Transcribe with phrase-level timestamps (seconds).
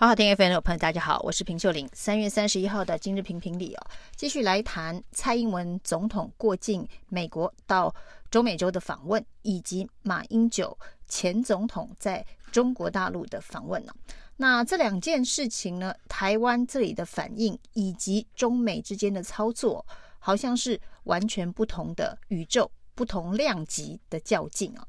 [0.00, 1.88] 好好听 FM 的朋友，大家好，我是平秀玲。
[1.92, 7.92] 三月三十一号的今日评评理哦，继续来谈蔡英文总统过境美国到
[8.30, 13.92] 中美洲的访问，以及马英九前总统在中国大陆的访问呢。
[14.36, 19.84] 那这两件事情呢，台湾这里的反应以及中美之间的操作，
[20.20, 22.70] 好像是完全不同的宇宙。
[22.98, 24.84] 不同量级的较劲啊，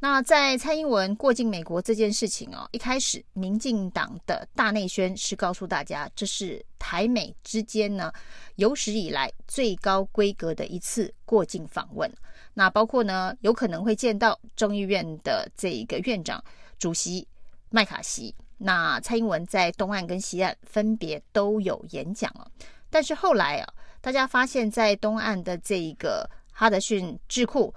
[0.00, 8.10] 那在蔡英文过境美国这件事情啊，一开始民进党的大内宣是告诉大家，这是台美之间呢
[8.54, 12.10] 有史以来最高规格的一次过境访问。
[12.54, 16.42] 那包括呢有可能会见到众议院的这一个院长
[16.78, 17.28] 主席
[17.68, 18.34] 麦卡锡。
[18.56, 22.48] 那蔡英文在东岸跟西岸分别都有演讲啊，
[22.88, 26.26] 但是后来啊，大家发现，在东岸的这一个。
[26.62, 27.74] 哈德逊智库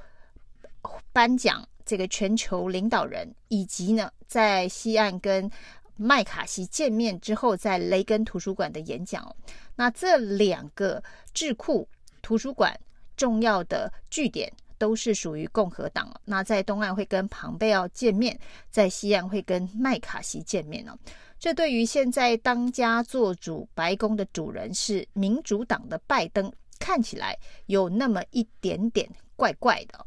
[1.11, 5.49] 颁奖这个全球领导人，以及呢，在西岸跟
[5.95, 9.35] 麦卡锡见面之后，在雷根图书馆的演讲。
[9.75, 11.89] 那这两个智库
[12.21, 12.79] 图书馆
[13.17, 16.13] 重要的据点都是属于共和党。
[16.23, 20.95] 那在东岸会跟庞贝奥见面，在西岸会跟麦卡锡见面呢。
[21.39, 26.53] 这对于现在当家做主白宫的主人是民主党的拜登。
[26.79, 27.37] 看起来
[27.67, 30.05] 有那么一点点怪怪的。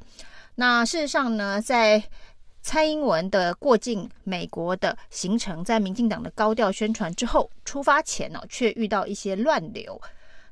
[0.54, 2.02] 那事实上呢，在
[2.60, 10.00] 蔡英文的过境美国的行程，在民进党的高调宣传之后，出发前呢，却遇到一些乱流。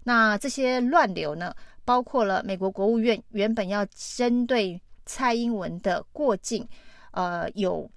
[0.05, 6.67] 那这些乱流呢，包括了美国国务院原本要针对蔡英文的过境，
[7.11, 7.91] 呃，有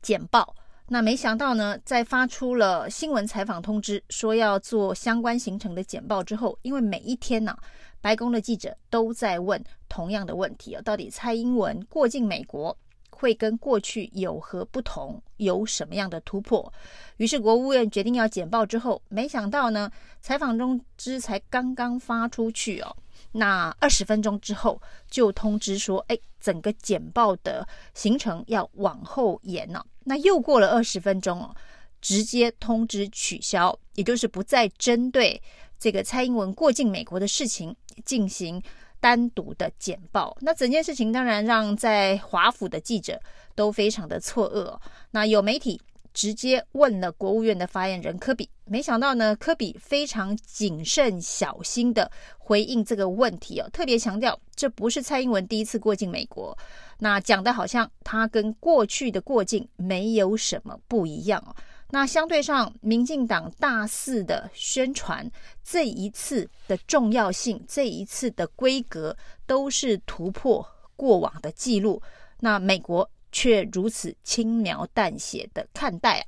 [0.00, 0.54] 简报。
[0.92, 7.56] 那没想到呢，在发出了新闻采访通知，说要做相关行程的简报之后，因为每一天呢、
[8.00, 12.76] 白宫的记者都在问同样的问题啊，到底蔡英文过境美国
[13.08, 16.72] 会跟过去有何不同，有什么样的突破？
[17.18, 19.88] 于是国务院决定要简报之后，没想到呢，
[20.20, 22.96] 采访通知才刚刚发出去哦。
[23.30, 29.84] 那二十分钟之后就通知说，哎，整个简报的行程要往后延了。
[30.04, 31.54] 那又过了二十分钟哦，
[32.00, 35.40] 直接通知取消，也就是不再针对
[35.78, 38.62] 这个蔡英文过境美国的事情进行
[38.98, 40.36] 单独的简报。
[40.40, 43.20] 那整件事情当然让在华府的记者
[43.54, 44.78] 都非常的错愕。
[45.10, 45.80] 那有媒体。
[46.12, 56.56] 直接问了国务院的发言人科比，没想到呢，科比非常谨慎小心的回应这个问题哦，特别强调这不是蔡英文第一次过境美国，
[56.98, 61.54] 那讲的好像他跟过去的过境没有什么不一样哦。
[61.90, 65.28] 那相对上，民进党大肆的宣传
[65.64, 69.16] 这一次的重要性，这一次的规格
[69.46, 72.00] 都是突破过往的记录。
[72.40, 73.08] 那美国。
[73.32, 76.26] 却如此轻描淡写的看待啊，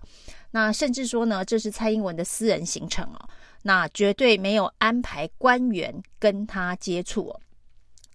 [0.52, 3.28] 那甚至说呢，这是蔡英文的私人行程哦，
[3.62, 7.40] 那绝对没有安排官员跟他接触哦，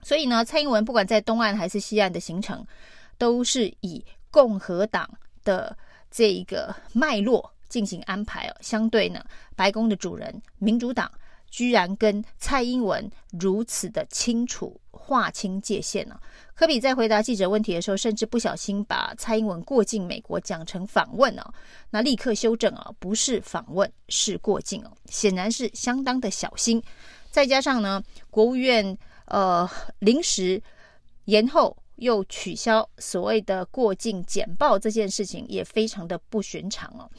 [0.03, 2.65] 所以呢，蔡英文不管在东岸还是西岸的行程，
[3.17, 5.09] 都是以共和党
[5.43, 5.77] 的
[6.09, 9.23] 这一个脉络进行安排哦，相对呢，
[9.55, 11.11] 白宫的主人民主党。
[11.49, 13.09] 居然跟蔡英文
[13.39, 16.19] 如此的清楚划清界限呢、啊？
[16.53, 21.53] 柯比在回答记者问题的时候，甚至不小心把蔡英文过境美国讲成访问啊，
[21.89, 26.83] 那立刻修正啊，不是访问，是过境哦、显然是相当的小心。
[27.31, 29.69] 再加上呢，国务院呃
[29.99, 30.61] 临时
[31.25, 37.09] 延后又取消所谓的过境简报这件事情，也非常的不寻常哦、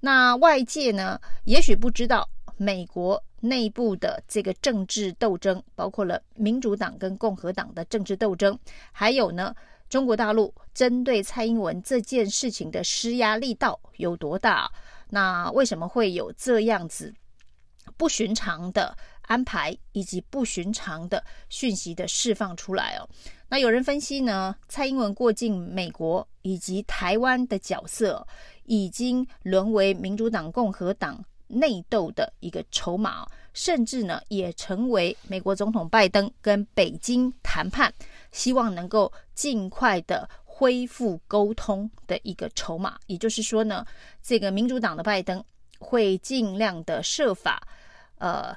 [0.00, 2.28] 那外界呢，也许不知道
[2.60, 3.18] 美国。
[3.42, 8.54] 内部的这个政治斗争，包括了民主党跟共和党的政治斗争，
[8.92, 9.56] 还有呢，
[9.88, 14.70] 中国大陆针对蔡英文这件事情的施压力道有多大？
[15.08, 17.14] 那为什么会有这样子
[17.96, 23.08] 不寻常的安排，以及不寻常的讯息的释放出来哦？
[23.48, 28.26] 那有人分析呢，蔡英文过境美国以及台湾的角色，
[28.64, 31.24] 已经沦为民主党、共和党。
[31.50, 37.92] 内斗的一个筹码，甚至呢也成为美国总统拜登跟北京谈判，
[38.30, 42.98] 希望能够尽快的恢复沟通的一个筹码。
[43.06, 43.84] 也就是说呢，
[44.22, 45.44] 这个民主党的拜登
[45.78, 47.66] 会尽量的设法，
[48.18, 48.54] 呃，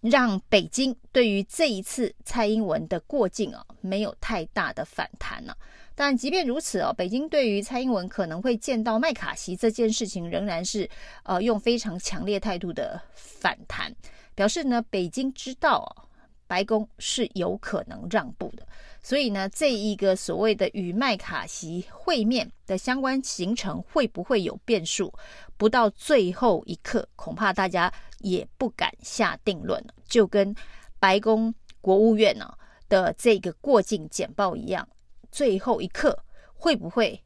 [0.00, 5.58] 让北京对于这一次蔡英文的过境啊，没有太大的反弹呢、啊。
[5.96, 10.88] 但即便如此哦，北京对于蔡英文可能会见到麦卡锡这件事情，仍然是
[11.24, 13.92] 呃用非常强烈态度的反弹，
[14.34, 16.06] 表示呢，北京知道哦
[16.46, 18.64] 白宫是有可能让步的。
[19.02, 25.12] 所以呢，这一个所谓的与麦卡锡会面的相关行程会不会有变数？
[25.56, 29.82] 不到最后一刻，恐怕大家也不敢下定论。
[30.06, 30.54] 就跟
[30.98, 32.52] 白宫国务院呢
[32.88, 34.86] 的这个过境简报一样，
[35.30, 36.18] 最后一刻
[36.54, 37.22] 会不会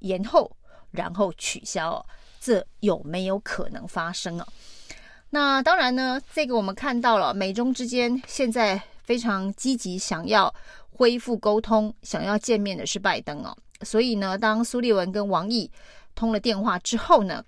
[0.00, 0.56] 延后，
[0.90, 2.04] 然后取消？
[2.40, 4.46] 这有没有可能发生啊？
[5.30, 10.54] 那当然呢，这个我们看到了，美中之间现在非常积极，想要。
[10.94, 15.68] 恢复沟通，想要见面的是拜登哦，所以呢，当苏利文跟王毅
[16.14, 17.42] 通了电话之后呢，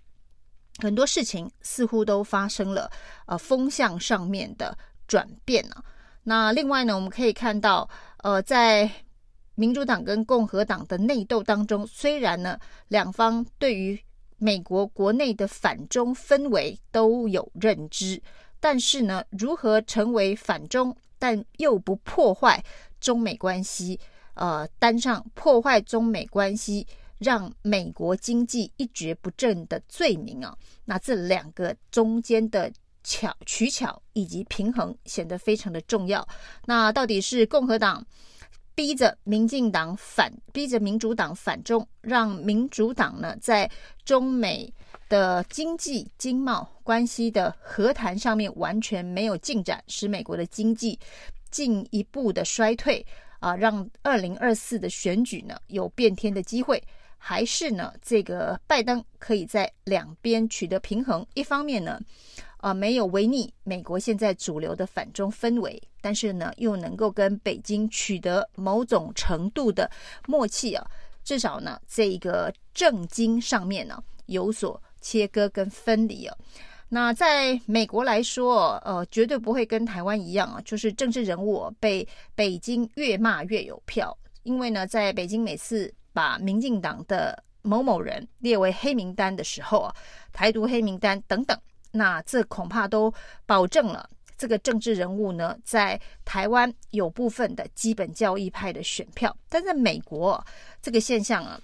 [0.79, 2.91] 很多事情似乎都发生了
[3.27, 5.85] 呃风向上面的转变啊。
[6.23, 7.89] 那另外呢，我们可以看到，
[8.23, 8.91] 呃，在
[9.55, 12.59] 民主党跟共和党的内斗当中，虽然呢
[12.89, 13.99] 两方对于
[14.37, 18.21] 美国国内的反中氛围都有认知，
[18.61, 22.63] 但是呢，如何成为反中，但又不破坏
[23.01, 23.99] 中美关系，
[24.35, 26.87] 呃，担上破坏中美关系、
[27.19, 32.71] 让美国经济一蹶不振的罪名啊，那这两个中间的
[33.03, 36.27] 巧取巧以及平衡显得非常的重要。
[36.67, 38.05] 那到底是共和党
[38.75, 43.71] 逼着民进党反，逼着民主党反中，让民主党呢在
[44.05, 44.73] 中美
[45.09, 50.99] 的经济经贸关系的和谈上面完全没有进展，使美国的经济。
[51.51, 53.07] 进一步的衰退
[53.39, 56.83] 啊，让二零二四的选举呢有变天的机会，
[57.17, 61.25] 还是呢这个拜登可以在两边取得平衡？
[61.35, 62.01] 一方面呢，
[62.65, 69.91] 啊没有违逆美国现在主流的反中氛围，但是呢又能够跟北京取得某种程度的
[70.27, 70.83] 默契啊，
[71.23, 76.35] 至少呢这个政经上面呢有所切割跟分离啊。
[76.89, 84.17] 那在美国来说，呃，绝对不会跟台湾一样啊，就是政治人物被北京越骂越有票。
[84.43, 89.95] 因为呢，在北京每次把民进党的某某人列为黑名单的时候啊，
[90.33, 91.59] 台独黑名单等等，
[91.97, 93.13] 那这恐怕都
[93.47, 99.35] 保证了这个政治人物呢，在台湾有部分的基本教义派的选票。
[99.49, 100.45] 但在美国，
[100.83, 101.61] 这个现象啊，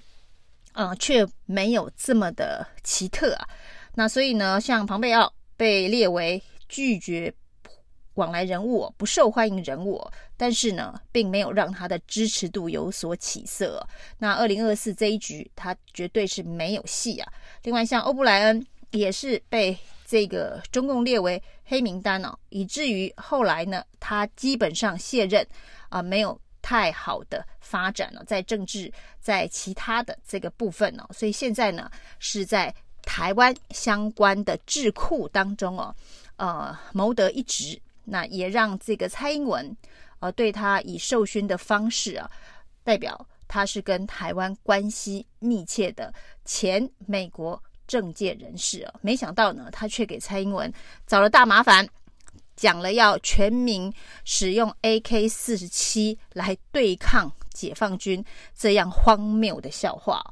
[0.75, 3.49] 呃，却没有这么的奇特啊。
[3.97, 7.35] 那所以呢，像庞贝奥被列为拒绝
[8.15, 13.85] 往来人物，不受欢迎人物，但是呢，并没有让他的支持度有所起色。
[14.19, 17.33] 那二零二四这一局，他绝对是没有戏啊。
[17.65, 19.76] 另外，像欧布莱恩也是被
[20.11, 25.47] 这个中共列为黑名单哦，以至于后来呢，他基本上卸任
[25.89, 32.75] 啊，没有太好的发展了，在政治，在其他的这个部分哦，所以现在呢，是在。
[33.03, 35.93] 台湾相关的智库当中哦，
[36.37, 39.75] 呃，谋得一职，那也让这个蔡英文，
[40.21, 42.31] 呃，对他以授勋的方式啊，
[42.85, 46.12] 代表他是跟台湾关系密切的
[46.45, 50.72] 前美国政界人士啊，没想到呢，他却给蔡英文
[51.08, 51.88] 找了大麻烦，
[52.54, 53.92] 讲了要全民
[54.25, 58.25] 使用 AK 四十七来对抗解放军，
[58.56, 60.22] 这样荒谬的笑话。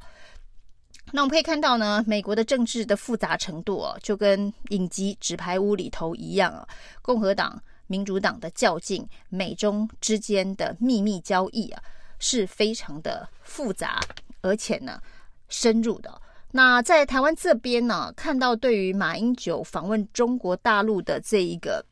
[1.11, 6.65] 那我们可以看到呢，美国的政治的复杂程度哦，就跟影集《纸牌屋》里头一样啊，
[7.01, 11.83] 共和党、民主党的较劲，美中之间的秘密交易啊，
[12.19, 13.99] 是非常的复杂，
[14.39, 15.01] 而且呢
[15.49, 16.21] 深入的。
[16.51, 21.85] 那在台湾这边呢，看到对于马英九访问中国大陆的这一个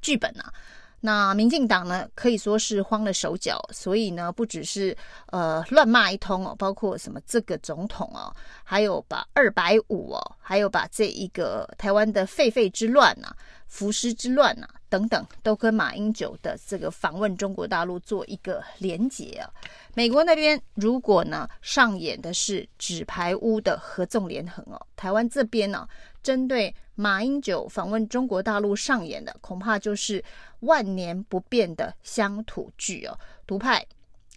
[0.00, 0.52] 剧本啊。
[1.00, 4.96] 那民进党呢，可以说是慌了手脚，所以呢，不只是
[5.26, 8.34] 呃乱骂一通哦，包括什么这个总统哦，
[8.64, 13.36] 还有把二百五哦，还有把这一个台湾的沸沸之乱呐、啊、
[13.66, 19.50] 浮尸之乱呐、啊、等等，都跟马英九的这个访问中国大陆做一个连结啊。
[19.94, 25.88] 美国那边如果呢上演的是纸牌屋的合纵连横哦，台湾这边呢、啊、
[26.22, 30.24] 针对马英九访问中国大陆上演的，恐怕就是。
[30.60, 33.86] 万年不变的乡土剧哦，独派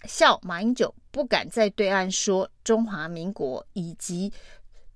[0.04, 4.32] 笑马英九不敢在对岸说中华民国以及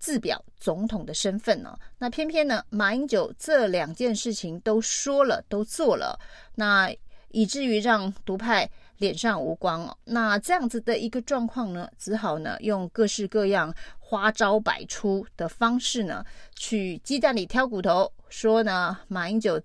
[0.03, 1.73] 自表总统的身份呢。
[1.97, 6.19] 那偏偏呢，马英九这两件事情都说了，都做了，
[6.55, 6.93] 那
[7.29, 9.97] 以至于让独派脸上无光哦。
[10.03, 16.21] 那这样子的一个状况呢，只好呢用各式各样花招百出的方式呢，
[16.53, 18.11] 去鸡蛋里挑骨头。
[18.27, 19.61] 说呢，马英九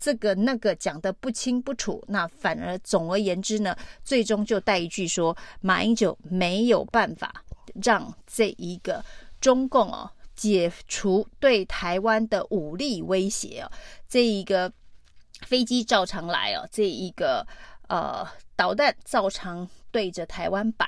[0.00, 7.44] 这个那个讲得不清不楚，那反而总而言之呢，最终就带一句说，马英九没有办法
[7.82, 9.04] 让这一个
[9.40, 13.70] 中共哦解除对台湾的武力威胁哦，
[14.08, 14.72] 这一个
[15.46, 17.46] 飞机照常来哦，这一个
[17.88, 20.86] 呃导弹照常对着台湾摆。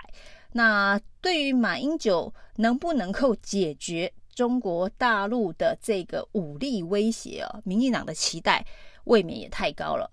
[0.53, 8.65] 那对于马英九能不能够解决中国大陆的这个武力威胁啊，民进党的期待
[9.05, 10.11] 未免也太高了，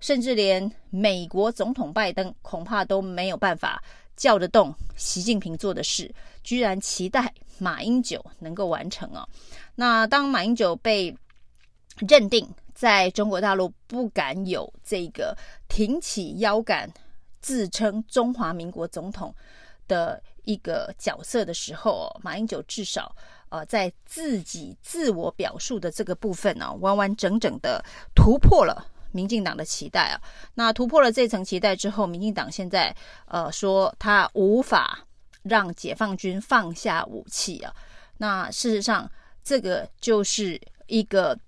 [0.00, 3.82] 甚至连美国总统拜登恐怕都没有办法
[4.18, 9.26] 叫得动习近平做的事，居然期待马英九能够完成啊。
[9.76, 11.16] 那当马英九被
[12.06, 15.34] 认定在中国大陆不敢有这个
[15.68, 16.90] 挺起腰杆
[17.40, 19.34] 自称中华民国总统
[19.86, 23.14] 的一个角色的时候，马英九至少
[23.50, 27.84] 呃在自己自我表述的这个部分呢、完完整整的
[28.14, 30.20] 突破了民进党的期待啊。
[30.54, 32.94] 那突破了这层期待之后，民进党现在
[33.26, 34.98] 呃说他无法
[35.42, 37.74] 让解放军放下武器啊。
[38.16, 39.10] 那事实上，
[39.44, 41.38] 这个就是一个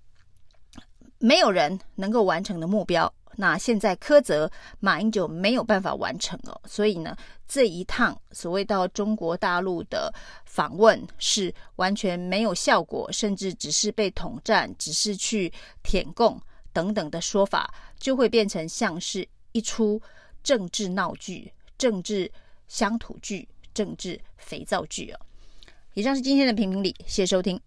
[1.17, 3.13] 没有人能够完成的目标。
[3.37, 7.15] 那现在柯责马英九没有办法完成哦，所以呢，
[7.47, 10.13] 这一趟所谓到中国大陆的
[10.45, 15.51] 访问是完全没有效果，甚至只是被统战，只是去
[15.81, 16.39] 舔共
[16.73, 20.01] 等等的说法，就会变成像是一出
[20.43, 22.31] 政治闹剧、政治
[22.67, 25.19] 乡土剧、政治肥皂剧哦。
[25.93, 27.59] 以上是今天的评评理，谢谢收听。